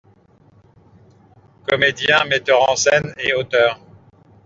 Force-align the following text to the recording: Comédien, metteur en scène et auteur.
Comédien, 1.69 2.25
metteur 2.25 2.67
en 2.67 2.75
scène 2.75 3.13
et 3.19 3.35
auteur. 3.35 3.79